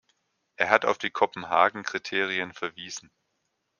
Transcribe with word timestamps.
Er 0.55 0.71
hat 0.71 0.83
auf 0.85 0.97
die 0.97 1.11
Kopenhagen-Kriterien 1.11 2.53
verwiesen. 2.55 3.11